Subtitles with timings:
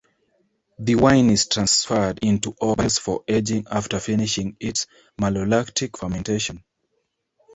[0.79, 4.87] The wine is transferred into oak barrels for aging after finishing its
[5.19, 6.63] malolactic fermentation.